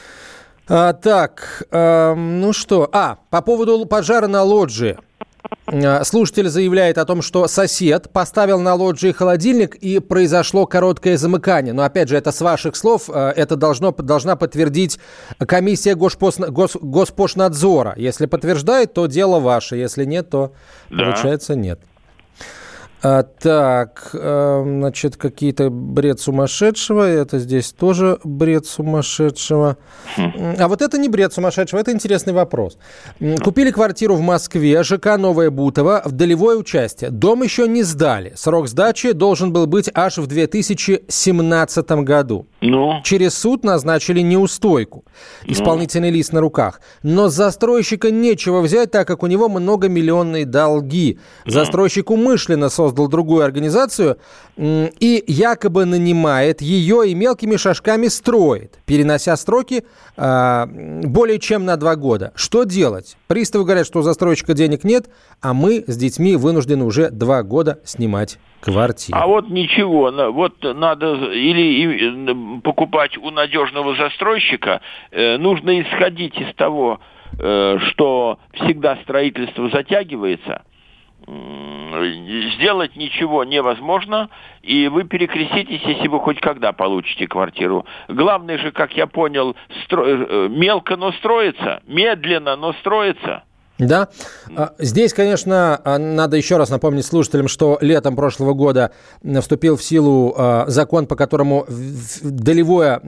[0.69, 4.99] А, так, э, ну что, а, по поводу пожара на лоджии.
[5.67, 11.73] Э, слушатель заявляет о том, что сосед поставил на лоджии холодильник и произошло короткое замыкание.
[11.73, 14.99] Но опять же, это с ваших слов, э, это должно, должна подтвердить
[15.39, 17.95] комиссия Госпош, Гос, Госпошнадзора.
[17.97, 19.77] Если подтверждает, то дело ваше.
[19.77, 20.53] Если нет, то
[20.91, 21.05] да.
[21.05, 21.81] получается нет.
[23.03, 27.03] А, так, а, значит, какие-то бред сумасшедшего.
[27.03, 29.77] Это здесь тоже бред сумасшедшего.
[30.17, 30.57] Хм.
[30.59, 32.79] А вот это не бред сумасшедшего, это интересный вопрос.
[33.45, 37.11] Купили квартиру в Москве, ЖК Новая Бутова, в долевое участие.
[37.11, 38.33] Дом еще не сдали.
[38.35, 42.47] Срок сдачи должен был быть аж в 2017 году.
[42.63, 43.01] Ну?
[43.05, 45.05] Через суд назначили неустойку.
[45.45, 45.53] Ну?
[45.53, 46.17] Исполнительный ну?
[46.17, 46.81] лист на руках.
[47.03, 51.19] Но с застройщика нечего взять, так как у него многомиллионные долги.
[51.45, 51.53] Ну?
[51.53, 54.17] Застройщик умышленно создал создал другую организацию
[54.57, 59.83] и якобы нанимает ее и мелкими шажками строит, перенося строки
[60.17, 60.67] э,
[61.03, 62.33] более чем на два года.
[62.37, 63.17] Что делать?
[63.27, 65.07] Приставы говорят, что у застройщика денег нет,
[65.43, 69.19] а мы с детьми вынуждены уже два года снимать квартиру.
[69.19, 77.01] А вот ничего, вот надо или покупать у надежного застройщика, э, нужно исходить из того,
[77.39, 80.63] э, что всегда строительство затягивается–
[81.27, 84.29] сделать ничего невозможно,
[84.63, 87.87] и вы перекреститесь, если вы хоть когда получите квартиру.
[88.09, 90.05] Главное же, как я понял, стро...
[90.07, 93.45] Э, мелко, но строится, медленно, но строится.
[93.79, 94.09] Да.
[94.57, 98.91] А, здесь, конечно, а, надо еще раз напомнить слушателям, что летом прошлого года
[99.41, 101.67] вступил в силу а, закон, по которому
[102.23, 103.01] долевое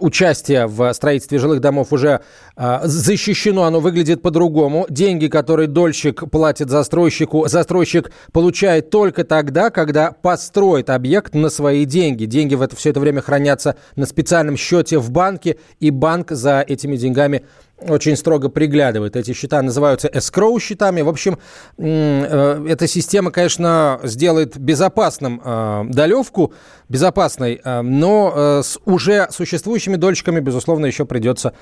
[0.00, 2.20] участие в строительстве жилых домов уже
[2.56, 4.86] защищено, оно выглядит по-другому.
[4.88, 12.26] Деньги, которые дольщик платит застройщику, застройщик получает только тогда, когда построит объект на свои деньги.
[12.26, 16.60] Деньги в это все это время хранятся на специальном счете в банке, и банк за
[16.66, 17.42] этими деньгами
[17.88, 19.16] очень строго приглядывает.
[19.16, 21.02] Эти счета называются escrow счетами.
[21.02, 21.38] В общем,
[21.78, 26.52] э, эта система, конечно, сделает безопасным э, долевку,
[26.88, 31.54] безопасной, э, но с уже существующими дольщиками, безусловно, еще придется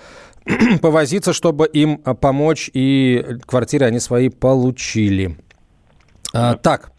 [0.80, 5.36] повозиться, чтобы им помочь, и квартиры они свои получили.
[6.32, 6.92] Так,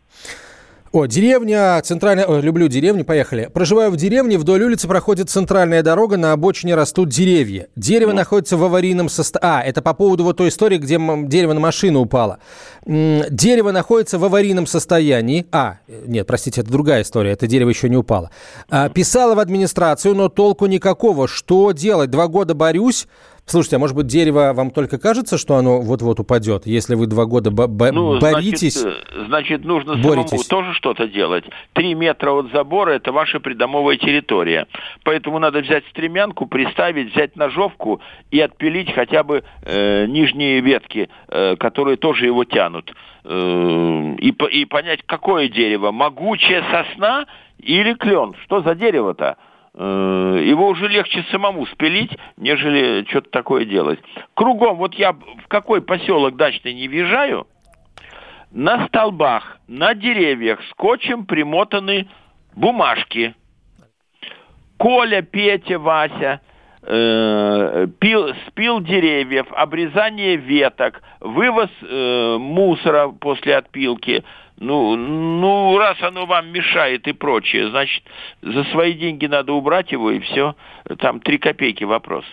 [0.92, 2.26] о, деревня, центральная...
[2.26, 3.50] О, люблю деревни, поехали.
[3.54, 7.68] Проживаю в деревне, вдоль улицы проходит центральная дорога, на обочине растут деревья.
[7.78, 8.18] Дерево ну.
[8.18, 9.60] находится в аварийном состоянии...
[9.60, 12.40] А, это по поводу вот той истории, где дерево на машину упало.
[12.86, 15.46] Дерево находится в аварийном состоянии.
[15.52, 18.30] А, нет, простите, это другая история, это дерево еще не упало.
[18.70, 21.30] А, писала в администрацию, но толку никакого.
[21.30, 22.10] Что делать?
[22.10, 23.08] Два года борюсь,
[23.52, 27.26] Слушайте, а может быть дерево вам только кажется, что оно вот-вот упадет, если вы два
[27.26, 28.80] года бо- ну, боритесь?
[28.80, 30.30] Значит, э, значит нужно боретесь.
[30.30, 31.44] самому тоже что-то делать.
[31.74, 34.68] Три метра от забора– это ваша придомовая территория.
[35.04, 38.00] Поэтому надо взять стремянку, приставить, взять ножовку
[38.32, 42.94] и отпилить хотя бы э, нижние ветки, э, которые тоже его тянут.
[43.26, 47.26] Э, и, и понять, какое дерево– могучая сосна
[47.60, 48.34] или клен?
[48.46, 49.36] Что за дерево-то?
[49.74, 54.00] Э, его уже легче самому спилить, нежели что-то такое делать.
[54.34, 57.48] Кругом, вот я в какой поселок дачный не въезжаю,
[58.52, 62.10] на столбах, на деревьях скотчем примотаны
[62.54, 63.34] бумажки.
[64.78, 66.42] Коля, Петя, Вася
[66.82, 74.26] э, пил, спил деревьев, обрезание веток, вывоз э, мусора после отпилки–
[74.62, 78.04] ну, ну, раз оно вам мешает и прочее, значит,
[78.44, 80.56] за свои деньги надо убрать его, и все.
[81.00, 82.26] Там три копейки вопрос.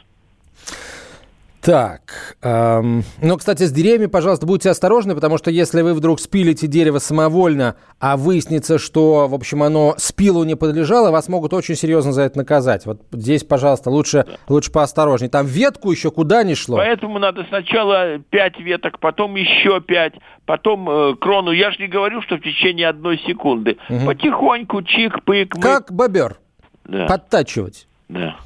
[1.60, 6.68] Так, эм, ну, кстати, с деревьями, пожалуйста, будьте осторожны, потому что если вы вдруг спилите
[6.68, 12.12] дерево самовольно, а выяснится, что, в общем, оно спилу не подлежало, вас могут очень серьезно
[12.12, 12.86] за это наказать.
[12.86, 14.36] Вот здесь, пожалуйста, лучше, да.
[14.48, 15.30] лучше поосторожнее.
[15.30, 16.76] Там ветку еще куда ни шло.
[16.76, 20.14] Поэтому надо сначала пять веток, потом еще пять,
[20.46, 21.50] потом э, крону.
[21.50, 23.78] Я же не говорю, что в течение одной секунды.
[23.88, 24.06] Угу.
[24.06, 25.60] Потихоньку, чик-пык.
[25.60, 26.36] Как бобер.
[26.84, 27.06] Да.
[27.06, 27.88] Подтачивать.
[28.08, 28.36] Да.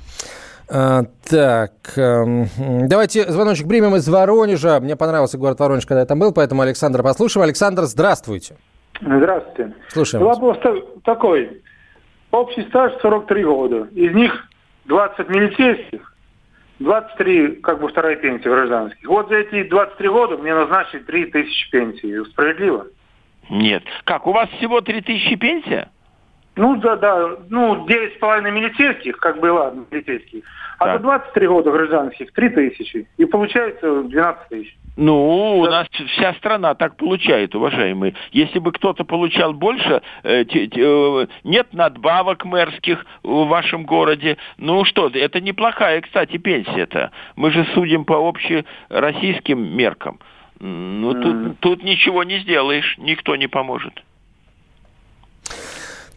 [0.75, 2.47] А, так, э,
[2.89, 4.81] давайте звоночек примем из Воронежа.
[4.81, 7.45] Мне понравился город Воронеж, когда я там был, поэтому Александр послушаем.
[7.45, 8.57] Александр, здравствуйте.
[8.99, 9.75] Здравствуйте.
[9.89, 10.57] Слушаем Вопрос
[11.05, 11.61] такой.
[12.31, 13.89] Общий стаж 43 года.
[13.95, 14.33] Из них
[14.87, 16.15] 20 милицейских,
[16.79, 19.07] 23 как бы вторая пенсия гражданских.
[19.07, 22.25] Вот за эти 23 года мне назначили 3 тысячи пенсии.
[22.31, 22.87] Справедливо?
[23.51, 23.83] Нет.
[24.05, 25.91] Как, у вас всего 3 тысячи пенсия?
[26.55, 30.45] Ну да, да, ну девять с половиной милицейских, как бы ладно, милицейских,
[30.83, 30.97] а так.
[30.99, 34.77] за 23 года гражданских 3 тысячи, и получается 12 тысяч.
[34.97, 38.15] Ну, у нас вся страна так получает, уважаемые.
[38.33, 44.37] Если бы кто-то получал больше, э, те, те, э, нет надбавок мэрских в вашем городе.
[44.59, 47.11] Ну что, это неплохая, кстати, пенсия-то.
[47.37, 50.19] Мы же судим по общероссийским меркам.
[50.61, 54.03] Ну, тут, тут ничего не сделаешь, никто не поможет.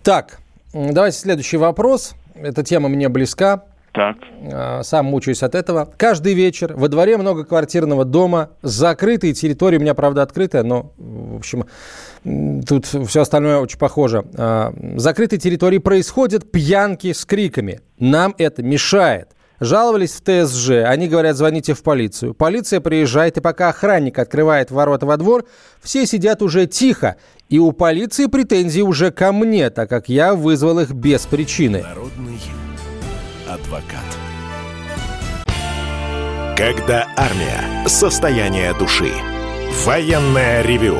[0.04, 0.40] Так,
[0.74, 2.14] давайте следующий вопрос.
[2.36, 3.64] Эта тема мне близка.
[3.96, 4.18] Так.
[4.52, 5.90] А, сам мучаюсь от этого.
[5.98, 11.66] Каждый вечер во дворе многоквартирного дома, закрытые территории, у меня, правда, открытая, но, в общем,
[12.68, 14.26] тут все остальное очень похоже.
[14.38, 17.80] А, закрытой территории происходят пьянки с криками.
[17.98, 19.30] Нам это мешает.
[19.62, 20.84] Жаловались в ТСЖ.
[20.86, 22.34] Они говорят, звоните в полицию.
[22.34, 25.46] Полиция приезжает, и пока охранник открывает ворота во двор,
[25.82, 27.16] все сидят уже тихо.
[27.48, 31.84] И у полиции претензии уже ко мне, так как я вызвал их без причины.
[31.84, 32.38] Народный
[33.56, 34.06] адвокат.
[36.58, 37.88] Когда армия.
[37.88, 39.12] Состояние души.
[39.86, 41.00] Военное ревю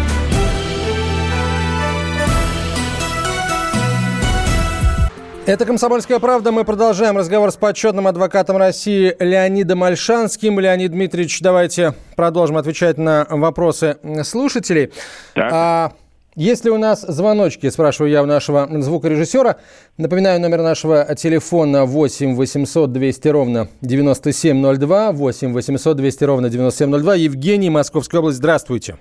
[5.51, 6.53] Это «Комсомольская правда».
[6.53, 10.57] Мы продолжаем разговор с почетным адвокатом России Леонидом Альшанским.
[10.61, 14.93] Леонид Дмитриевич, давайте продолжим отвечать на вопросы слушателей.
[15.33, 15.51] Так.
[15.51, 15.91] А,
[16.35, 19.57] есть ли у нас звоночки, спрашиваю я у нашего звукорежиссера.
[19.97, 25.11] Напоминаю, номер нашего телефона 8 800 200 ровно 9702.
[25.11, 27.15] 8 800 200 ровно 9702.
[27.15, 28.95] Евгений, Московская область, здравствуйте.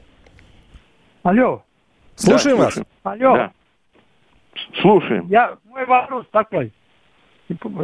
[1.23, 1.63] Алло.
[2.17, 2.75] Слушаем да, вас.
[3.05, 3.37] Алло.
[3.37, 3.53] Да.
[4.81, 5.27] Слушаем.
[5.29, 6.73] Я, мой вопрос такой.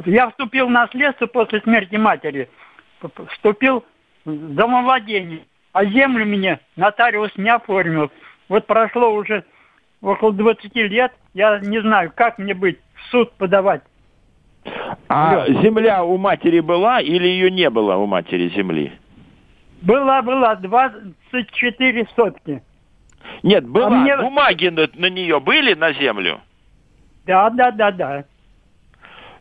[0.05, 2.49] Я вступил в наследство после смерти матери.
[3.31, 3.85] Вступил
[4.25, 5.45] в домовладение.
[5.73, 8.11] А землю мне нотариус не оформил.
[8.49, 9.45] Вот прошло уже
[10.01, 11.13] около 20 лет.
[11.35, 13.83] Я не знаю, как мне быть, в суд подавать.
[15.09, 15.63] А Алло.
[15.63, 18.93] земля у матери была или ее не было у матери земли?
[19.83, 22.63] Была, была, 24 сотки.
[23.43, 23.87] Нет, была.
[23.87, 24.17] А мне...
[24.17, 26.41] Бумаги на, на нее были на землю?
[27.27, 28.25] Да, да, да, да.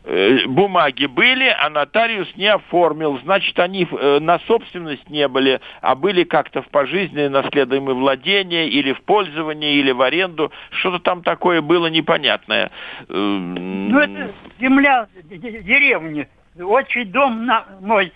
[0.08, 3.20] Э, бумаги были, а нотариус не оформил.
[3.24, 8.94] Значит, они э, на собственность не были, а были как-то в пожизненное наследуемое владение или
[8.94, 10.52] в пользование, или в аренду.
[10.72, 12.70] Что-то там такое было непонятное.
[13.10, 16.28] Эм, ну, это земля деревни.
[16.60, 18.14] Очень дом на мой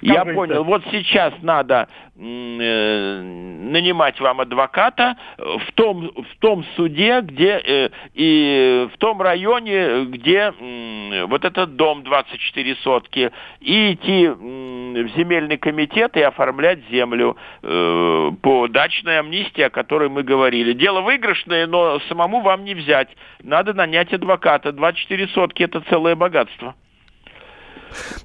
[0.00, 0.64] я понял.
[0.64, 8.88] Вот сейчас надо э, нанимать вам адвоката в том, в том суде, где э, и
[8.92, 15.58] в том районе, где э, вот этот дом 24 сотки, и идти э, в земельный
[15.58, 20.72] комитет и оформлять землю э, по дачной амнистии, о которой мы говорили.
[20.72, 23.08] Дело выигрышное, но самому вам не взять.
[23.42, 24.72] Надо нанять адвоката.
[24.72, 26.74] 24 сотки– это целое богатство.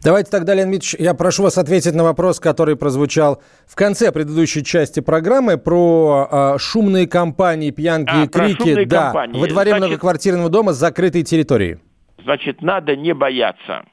[0.03, 4.63] Давайте тогда, Леонид Ильич, я прошу вас ответить на вопрос, который прозвучал в конце предыдущей
[4.63, 9.39] части программы про э, шумные компании, пьянки а, и крики да, компании.
[9.39, 11.80] во дворе Значит, многоквартирного дома с закрытой территорией.
[12.24, 13.86] Значит, надо не бояться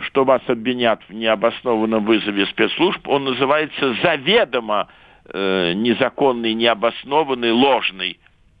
[0.00, 4.88] что вас обвинят в необоснованном вызове спецслужб, он называется заведомо
[5.26, 8.18] э, незаконный, необоснованный, ложный,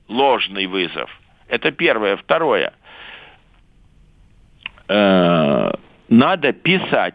[0.08, 1.10] ложный вызов.
[1.48, 2.16] Это первое.
[2.16, 2.74] Второе.
[4.88, 5.72] Э,
[6.08, 7.14] надо писать.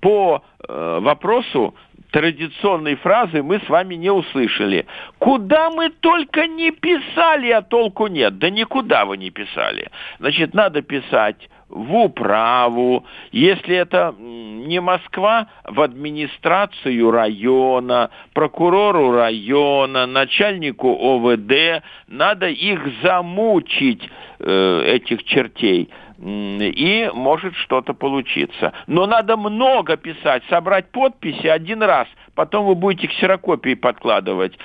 [0.00, 1.74] По э, вопросу
[2.10, 4.86] традиционной фразы мы с вами не услышали.
[5.18, 8.38] Куда мы только не писали, а толку нет.
[8.38, 9.90] Да никуда вы не писали.
[10.18, 20.88] Значит, надо писать в управу, если это не Москва, в администрацию района, прокурору района, начальнику
[20.88, 24.08] ОВД, надо их замучить,
[24.38, 28.72] э, этих чертей и может что-то получиться.
[28.86, 34.58] Но надо много писать, собрать подписи один раз, потом вы будете ксерокопии подкладывать.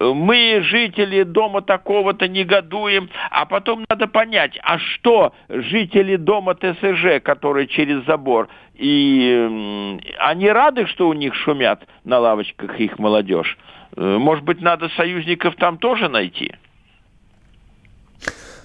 [0.00, 7.66] Мы, жители дома такого-то, негодуем, а потом надо понять, а что жители дома ТСЖ, которые
[7.68, 13.56] через забор, и они рады, что у них шумят на лавочках их молодежь?
[13.96, 16.52] Э, может быть, надо союзников там тоже найти?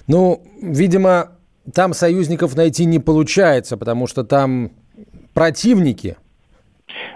[0.06, 1.30] Ну, видимо,
[1.72, 4.72] там союзников найти не получается, потому что там
[5.34, 6.16] противники–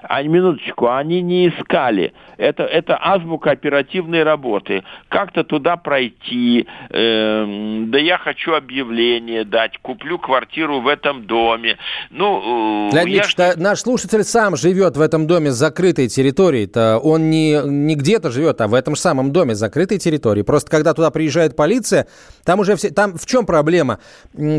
[0.09, 2.13] а минуточку, они не искали.
[2.37, 4.85] Это, это азбука оперативной работы.
[5.09, 11.79] Как-то туда пройти, э, да я хочу объявление дать, куплю квартиру в этом доме.
[12.11, 13.55] Ну, э, Леонид я...
[13.57, 16.67] наш слушатель сам живет в этом доме с закрытой территорией.
[16.67, 16.99] -то.
[16.99, 20.45] Он не, не где-то живет, а в этом же самом доме с закрытой территорией.
[20.45, 22.07] Просто когда туда приезжает полиция,
[22.45, 22.91] там уже все...
[22.91, 23.99] Там в чем проблема?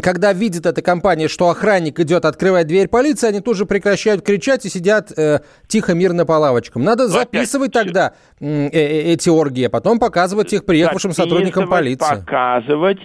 [0.01, 4.65] Когда видит эта компания, что охранник идет открывать дверь полиции, они тут же прекращают кричать
[4.65, 5.36] и сидят э,
[5.67, 6.83] тихо, мирно по лавочкам.
[6.83, 7.85] Надо ну, записывать опять...
[7.85, 12.15] тогда э, э, эти оргии, а потом показывать их приехавшим сотрудникам полиции.
[12.25, 12.99] Показывать,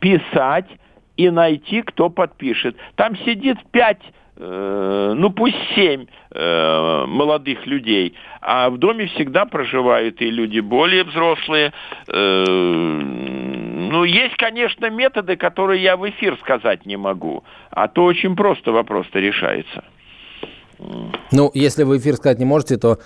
[0.00, 0.66] писать
[1.16, 2.76] и найти, кто подпишет.
[2.96, 4.02] Там сидит пять
[4.36, 11.04] э, ну пусть семь э, молодых людей, а в доме всегда проживают и люди более
[11.04, 11.72] взрослые.
[12.08, 12.44] Э,
[13.92, 18.72] ну, есть, конечно, методы, которые я в эфир сказать не могу, а то очень просто
[18.72, 19.84] вопрос-то решается.
[21.30, 22.98] Ну, если вы эфир сказать не можете, то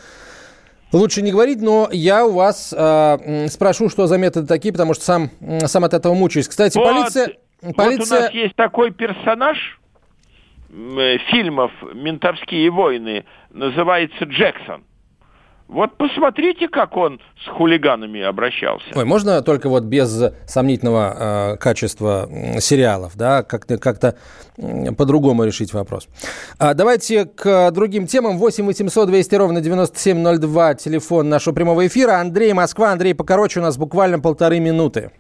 [0.93, 5.05] Лучше не говорить, но я у вас э, спрошу, что за методы такие, потому что
[5.05, 5.31] сам,
[5.67, 6.47] сам от этого мучаюсь.
[6.47, 7.37] Кстати, вот, полиция,
[7.77, 7.99] полиция...
[7.99, 9.81] Вот у нас есть такой персонаж
[10.71, 14.85] э, фильмов «Ментовские войны», называется Джексон.
[15.69, 18.87] Вот посмотрите, как он с хулиганами обращался.
[18.95, 22.29] Ой, можно только вот без сомнительного э, качества
[22.61, 23.99] сериалов, да, как-то как
[24.97, 26.09] по-другому решить вопрос.
[26.59, 28.39] А, давайте к другим темам.
[28.39, 32.21] 8 800 200 ровно 9702, телефон нашего прямого эфира.
[32.21, 32.93] Андрей, Москва.
[32.93, 35.11] Андрей, покороче, у нас буквально полторы минуты.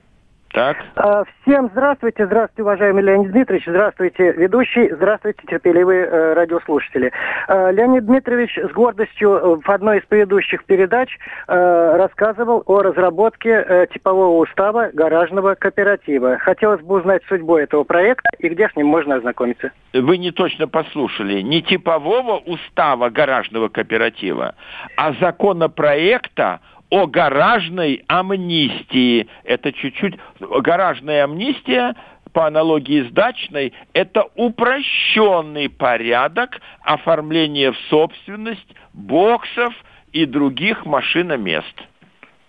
[0.56, 0.78] Так.
[0.94, 7.12] А, всем здравствуйте, здравствуйте, уважаемый Леонид Дмитриевич, здравствуйте, ведущий, здравствуйте, терпеливые э, радиослушатели.
[7.46, 11.10] Э, Леонид Дмитриевич с гордостью э, в одной из предыдущих передач
[11.46, 16.38] э, рассказывал о разработке э, типового устава гаражного кооператива.
[16.38, 19.72] Хотелось бы узнать судьбу этого проекта и где с ним можно ознакомиться.
[19.92, 21.42] Вы не точно послушали.
[21.42, 24.54] Не типового устава гаражного кооператива,
[24.96, 29.28] а законопроекта о гаражной амнистии.
[29.44, 30.18] Это чуть-чуть...
[30.40, 31.94] Гаражная амнистия
[32.32, 39.72] по аналогии с дачной, это упрощенный порядок оформления в собственность боксов
[40.12, 41.82] и других машиномест.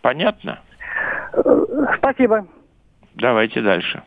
[0.01, 0.59] Понятно?
[1.97, 2.47] Спасибо.
[3.15, 4.03] Давайте дальше.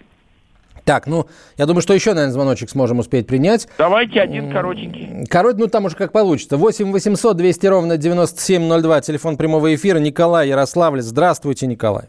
[0.84, 1.26] Так, ну,
[1.56, 3.68] я думаю, что еще, наверное, звоночек сможем успеть принять.
[3.78, 5.26] Давайте один коротенький.
[5.26, 6.56] Корот, ну, там уже как получится.
[6.56, 9.98] 8 800 200 ровно 9702, телефон прямого эфира.
[9.98, 11.00] Николай Ярославль.
[11.00, 12.04] Здравствуйте, Николай.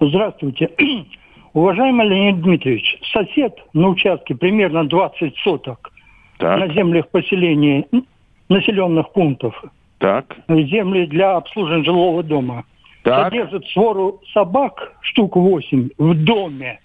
[0.00, 0.70] Здравствуйте.
[1.52, 5.90] Уважаемый Леонид Дмитриевич, сосед на участке примерно 20 соток
[6.38, 6.58] так.
[6.58, 7.86] на землях поселения
[8.48, 9.54] населенных пунктов.
[9.98, 10.36] Так.
[10.48, 12.64] Земли для обслуживания жилого дома.
[13.02, 13.32] Так.
[13.32, 16.80] Содержит свору собак, штук 8, в доме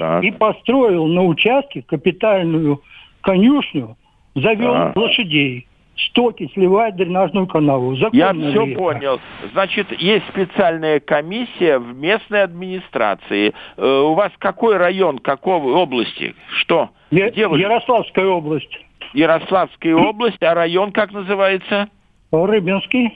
[0.00, 0.24] так.
[0.24, 2.80] и построил на участке капитальную
[3.20, 3.96] конюшню,
[4.34, 4.96] завел так.
[4.96, 5.66] лошадей
[6.08, 7.94] стоки сливает дренажную канаву.
[7.96, 8.78] Законно Я все это?
[8.78, 9.20] понял.
[9.52, 13.52] Значит, есть специальная комиссия в местной администрации.
[13.76, 16.34] Э, у вас какой район, какой области?
[16.60, 16.88] Что?
[17.10, 17.58] Я, Где вы?
[17.58, 18.74] Ярославская область.
[19.12, 21.88] Ярославская область, а район как называется?
[22.32, 23.12] Рыбинский.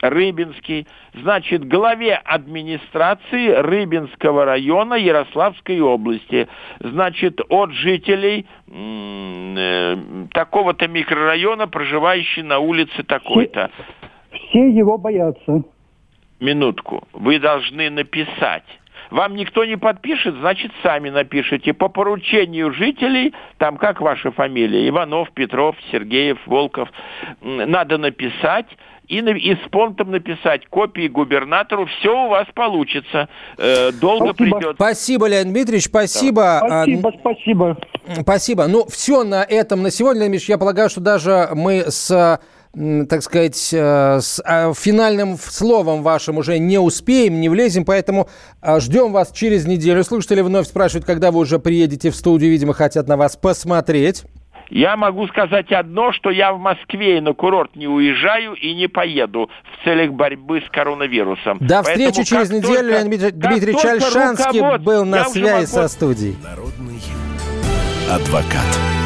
[0.00, 6.48] Рыбинский, значит, главе администрации Рыбинского района Ярославской области,
[6.80, 9.96] значит, от жителей э,
[10.32, 13.70] такого-то микрорайона, проживающий на улице такой-то.
[14.30, 15.62] Все, все его боятся.
[16.40, 17.04] Минутку.
[17.14, 18.64] Вы должны написать.
[19.10, 21.72] Вам никто не подпишет, значит, сами напишите.
[21.72, 26.88] По поручению жителей, там как ваша фамилия, Иванов, Петров, Сергеев, Волков,
[27.40, 28.66] надо написать,
[29.08, 33.28] и, и с понтом написать копии губернатору, все у вас получится.
[33.56, 34.58] Э, долго спасибо.
[34.58, 34.76] придет.
[34.76, 36.60] Спасибо, Леонид Дмитриевич, спасибо.
[36.64, 37.78] Спасибо, спасибо.
[38.20, 38.66] Спасибо.
[38.66, 40.50] Ну, все на этом на сегодня, Леонид Дмитриевич.
[40.50, 42.40] Я полагаю, что даже мы с
[43.08, 48.28] так сказать, э, с а, финальным словом вашим уже не успеем, не влезем, поэтому
[48.60, 50.04] а, ждем вас через неделю.
[50.04, 54.24] Слушатели вновь спрашивают, когда вы уже приедете в студию, видимо, хотят на вас посмотреть.
[54.68, 58.88] Я могу сказать одно, что я в Москве и на курорт не уезжаю и не
[58.88, 61.58] поеду в целях борьбы с коронавирусом.
[61.60, 62.90] До встречи Поэтому через неделю.
[62.90, 65.66] Только, Дмитрий Дмитриевич Альшанский был на связи могу...
[65.66, 66.36] со студией.
[66.42, 67.00] Народный
[68.10, 69.05] адвокат.